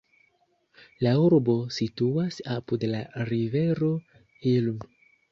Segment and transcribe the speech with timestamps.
[1.07, 3.01] La urbo situas apud la
[3.33, 3.91] rivero
[4.53, 4.81] Ilm.